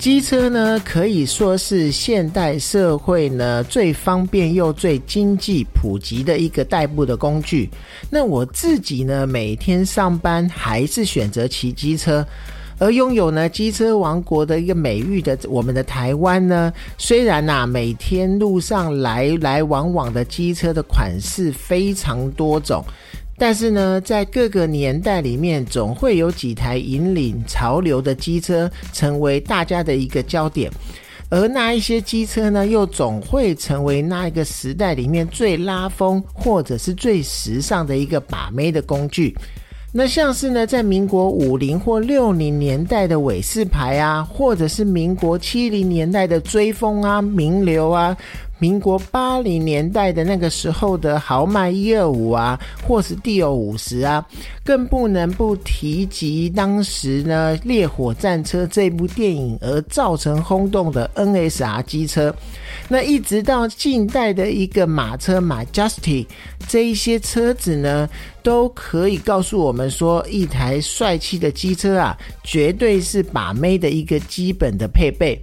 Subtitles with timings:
[0.00, 7.68] 机车呢，可以说是现代社会呢最方便又最经济普及的一个代步的工具。
[8.08, 12.26] 那我自己呢，每天上班还是选择骑机车。
[12.78, 22.82] 而拥有呢机车王国的一个美誉的我们的台湾呢，虽然呐每天路上来来往往的机车的款式非常多种。
[23.40, 30.70] 但是呢，在各个年代里面，总会有几台引领潮流的机车成为大家的一个焦点，
[31.30, 39.34] 而那一些机车呢，又总会成为那一个时代里面最拉风或者是最时尚的一个把妹的工具。
[39.90, 48.14] 那像是呢，在民国五零或六零年代的韦氏牌啊，或者是民国七零年代的追风啊、名流啊。
[48.60, 54.24] 民国八零年代的那个时候的豪迈一二五啊，或是 D 欧五十啊，
[54.62, 62.32] 更不能不提及当时呢《烈火战车》这部电影而造成轰动的 NSR 机车。
[62.86, 66.26] 那一直到近代的一个马车 Majesty，
[66.68, 68.08] 这一些车子呢，
[68.42, 75.40] 都可以告诉我们说，一台帅气的机车啊，绝对是把妹的一个基本的配备。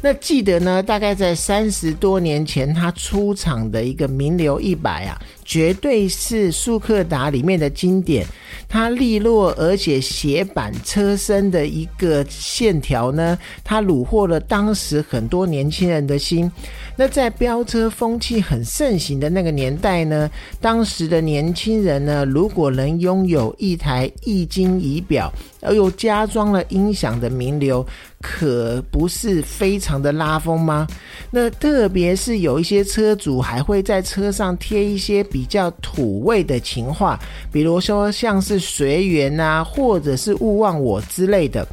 [0.00, 8.24] 那记得呢，大概在三十多年前，他出场的一个名流一百啊，绝对是速克达里面的经典。
[8.70, 16.50] 它利落而且斜板车身的一个线条呢，它虏获了当时很多年轻人的心。
[16.94, 20.30] 那在飙车风气很盛行的那个年代呢，
[20.60, 27.84] 当时的年轻人呢，如果能拥有一台液晶仪表，而又加装了音响的名流，
[28.20, 30.86] 可不是非常的拉风吗？
[31.30, 37.18] 那特别是有一些车主还会在车上贴一些比较土味的情话，
[37.50, 38.58] 比如说像是。
[38.78, 41.66] 随缘啊，或者是勿忘我之类的。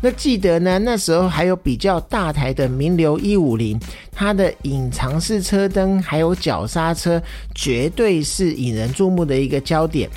[0.00, 3.80] 那记得呢，那时候还有比较大台的名流一五零，
[4.10, 7.22] 它的隐藏式车灯还有脚刹车，
[7.54, 10.10] 绝对是引人注目的一个焦点。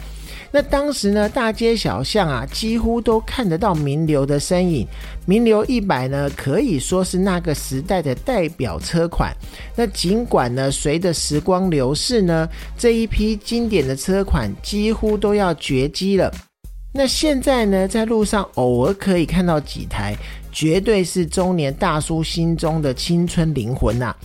[0.56, 4.88] 那当时呢，大街小巷啊，几乎都看得到名流的身影。
[5.26, 9.36] 名流一百呢，可以说是那个时代的代表车款。
[9.76, 12.48] 那尽管呢，随着时光流逝呢，
[12.78, 16.32] 这一批经典的车款几乎都要绝迹了。
[16.94, 20.16] 那现在呢，在路上偶尔可以看到几台，
[20.52, 24.16] 绝对是中年大叔心中的青春灵魂呐。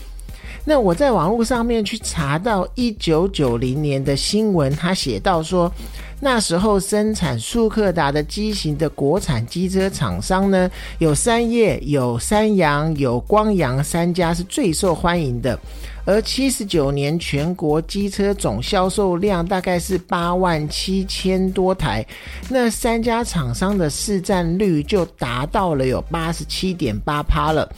[0.62, 5.72] 那我在网络上面去查到一九九零年的新闻，他写到说。
[6.20, 10.68] 那时候生产速克达的机型的国产机车厂商呢，
[10.98, 15.58] 有三叶、有三洋、有光阳三家是最受欢迎的。
[16.04, 22.04] 而七十九年全国机车总销售量大概是八万七千多台，
[22.48, 27.70] 那三家厂商的市占率就达到了有八十七点八趴了。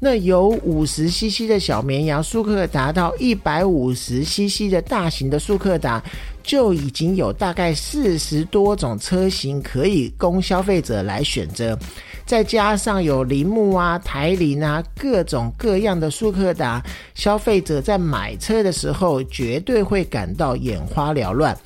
[0.00, 6.02] 那由五十 CC 的小绵羊速克达到一百五十 CC 的大型的速克达。
[6.44, 11.74] 就已经有大概四十多种车型可以供消费者来选择，
[12.26, 16.84] 再加上有铃木啊、台铃啊各种各样的速克达，
[17.14, 21.56] 消费者在买车的时候绝对会感到眼花缭乱。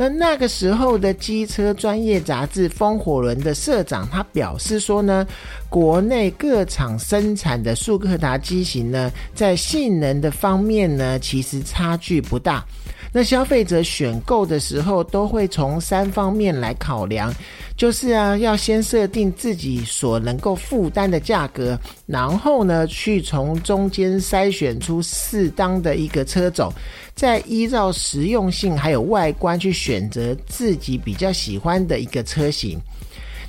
[0.00, 5.26] 那那个时候的机车专业杂志《风火轮》的社长他表示说呢，
[5.68, 12.64] 国内各厂生产的速克达机型呢，在性能的方面呢，其实差距不大。
[13.12, 17.34] 那消费者选购的时候，都会从三方面来考量，
[17.76, 26.72] 就是啊，要先设定自己所能够负担的价格，然后呢，去从中间筛选出适当的一个车种，
[27.14, 32.78] 再依照实用性还有外观去选择自己比较喜欢的一个车型。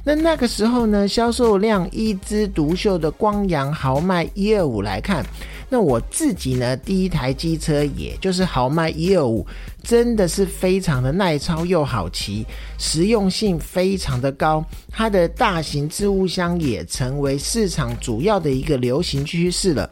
[0.09, 5.23] 那那个时候呢，销售量一枝独秀的光阳豪迈一二五来看。
[5.69, 9.45] 那我自己呢，第一台机车也就是豪迈一二五，
[9.83, 12.43] 真的是非常的耐操又好骑，
[12.79, 14.65] 实用性非常的高。
[14.89, 19.87] 它的大型置物箱也成为市场主要的一个流行趋势了。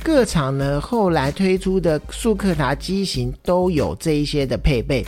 [0.00, 5.04] 各厂呢后来推出的速克达机型都有这一些的配备。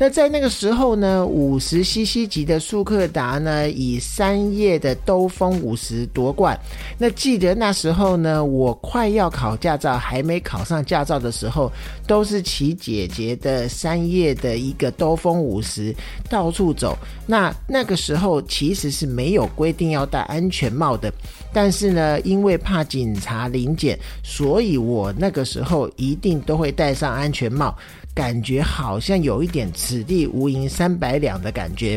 [0.00, 6.56] 那在那个时候呢，五十 CC 级的速克达呢，以三叶的兜风五十夺冠。
[6.96, 11.72] 那记得那时候呢，我快要考驾照，还没考上驾照的时候，
[12.06, 15.92] 都是骑姐姐的三叶的一个兜风五十
[16.30, 16.96] 到处走。
[17.26, 21.12] 那那个时候其实是没有规定要戴安全帽的，
[21.52, 27.76] 但是呢，因为怕警察临检，所以我那个时候一定都会戴上安全帽。
[28.18, 31.96] 感觉好像有一点此地无银三百两的感觉。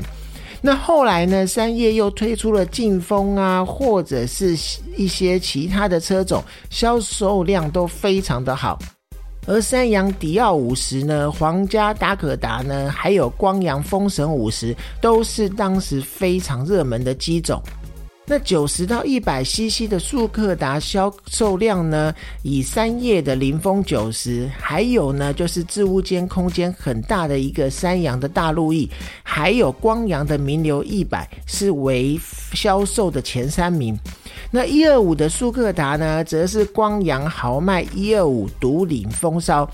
[0.62, 1.48] 那后来呢？
[1.48, 4.56] 三叶又推出了劲风啊，或者是
[4.96, 8.78] 一些其他的车种，销售量都非常的好。
[9.48, 17.60] 而三洋迪奥五十呢，皇家达可达呢，还有光阳风神五十，都是当时非常热门的机种。
[18.32, 22.16] 那九十到一百 CC 的速克达销售量呢？
[22.44, 28.90] 以三叶的凌风九十，还有呢就是置物间空间很大的一个三洋的大陆翼，
[29.22, 32.18] 还有光阳的名流一百是为
[32.54, 34.00] 销售的前三名。
[34.50, 39.70] 那一二五的速克达呢，则是光阳豪迈一二五独领风骚。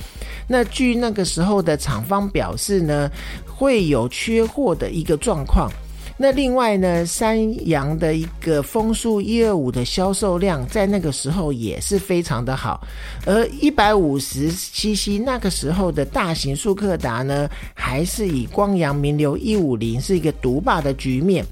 [0.48, 3.07] 那据那个时候的厂方表示呢，
[3.45, 5.71] 会有缺货的一个状况。
[6.19, 12.81] 那另外呢，三洋的一个风速一二五的销售量在那个时候也是非常的好，
[13.23, 21.45] 而一百五十七 c 那个时候的大型速克达呢，还是以光阳名流一五零是一个独霸的局面，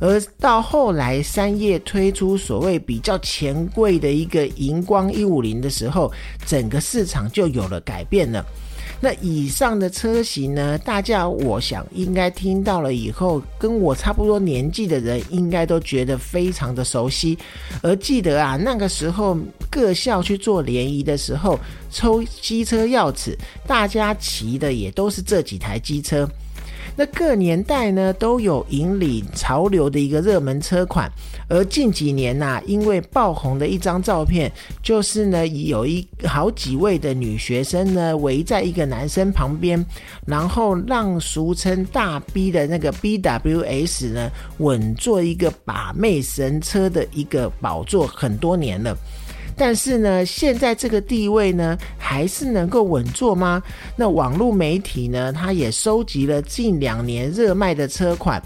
[0.00, 6.12] 而到后来三叶推出所谓比较前贵的一个荧光一五零的时候，
[6.44, 8.44] 整个市场就有了改变了。
[9.02, 10.76] 那以上的车型呢？
[10.78, 17.38] 大家我想应该听到了以后，跟我差不多年纪的人应该都觉得非常的熟悉。
[17.82, 19.36] 而记得啊，那个时候
[19.70, 21.58] 各校去做联谊的时候，
[21.90, 23.34] 抽机车钥匙，
[23.66, 26.28] 大家骑的也都是这几台机车。
[26.96, 31.10] 那各年代呢都有引领潮流的一个热门车款，
[31.48, 34.50] 而近几年呐，因为爆红的一张照片，
[34.82, 39.84] 就是呢有一好几位的女学生呢围在一个男生旁边，
[40.26, 48.96] 然后让俗称大 B 的那个 BWS 呢稳坐一个把妹神车的一个宝座很多年了。
[49.60, 53.62] 但是呢，现在这个地位呢，还是能够稳坐吗？
[53.94, 58.42] 那网络媒体呢，它也收集了近两年热卖的车款。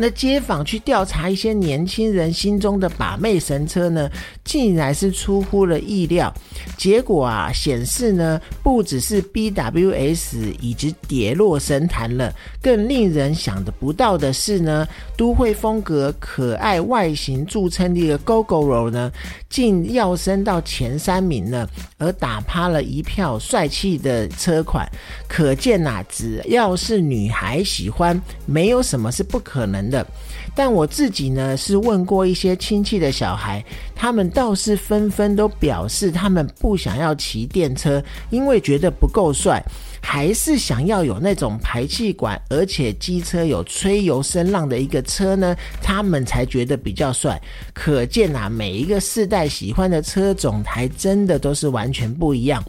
[0.00, 4.08] 那街坊去调查一些年轻人心中的把妹神车呢，
[4.44, 6.32] 竟然是出乎了意料。
[6.76, 14.86] 结果啊，显示呢，不只是 BWS 已经跌落神坛了，更令人想得不到的是呢，
[15.16, 19.10] 都会风格、可爱外形著称的一个 GoGoRo 呢，
[19.50, 24.88] 竟要升到前三名呢，而打趴了一票帅气的车款。
[25.26, 29.87] 可见呐，只要是女孩喜欢，没有什么是不可能。
[29.88, 30.06] 的，
[30.54, 33.64] 但我自己呢是问过一些亲戚的小孩，
[33.94, 39.62] 他们倒是纷纷都表示，他们不想要骑电车，因为觉得不够帅，
[40.00, 47.40] 还是想要有那种排气管，而且机车有吹油声浪的一个车呢，他们才觉得比较帅。
[47.72, 52.62] 可见啊，每一个世代喜欢的车种，还真的都是完全不一样。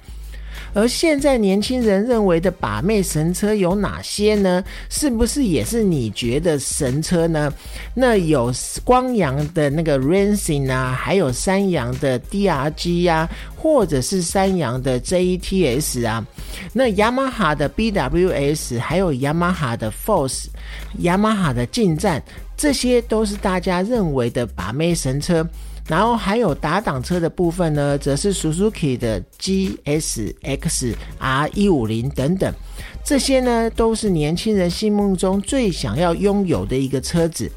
[0.74, 4.64] 而现在年轻人认为的把妹神车有哪些呢？
[4.90, 7.52] 是不是也是你觉得神车呢？
[7.94, 16.26] 那有光阳的那个 Racing 啊，还有三阳的 DRG 呀，或者是三阳的 JETS 啊，
[16.74, 20.46] 那雅马哈的 BWS，还有雅马哈的 Force，
[21.00, 22.24] 雅马哈的进站，
[22.56, 25.48] 这些都是大家认为的把妹神车。
[25.90, 32.54] 然后还有打挡车的部分呢，则是 Suzuki 的 GSX R 一五零等等，
[33.04, 37.52] 这些呢都是年轻人心目中最想要拥有的一个车子。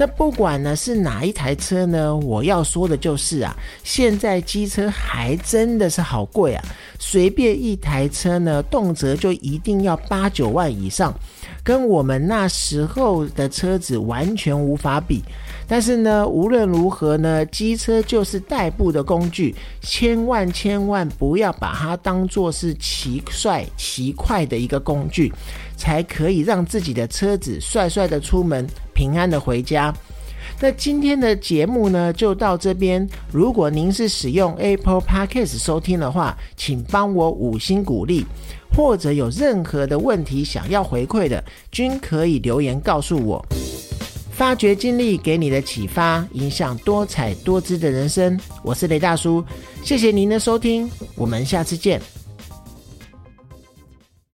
[0.00, 6.64] 那不管呢是哪一台车呢，我要说的就是啊，现在机车还真的是好贵啊，
[6.98, 11.12] 随便一台车呢，动辄就一定要八九万以上，
[11.62, 15.22] 跟我们那时候的车子完全无法比。
[15.70, 25.30] 但是呢，无论如何呢，机车就是代步的工具，千万千万不要把它当做是骑帅骑快的一个工具，
[25.76, 29.94] 才可以让自己的车子帅帅的出门，平安的回家。
[30.58, 33.06] 那今天的节目呢，就到这边。
[33.30, 38.24] 如果您是使用 Apple Podcast 收听的话，请帮我五星鼓励，
[38.74, 43.44] 或者有任何的问题想要回馈的，均可以留言告诉我。
[44.38, 48.38] 发掘经历给你的启发，影响多彩多姿的人生。
[48.62, 49.44] 我是雷大叔，
[49.82, 52.00] 谢谢您的收听，我们下次见。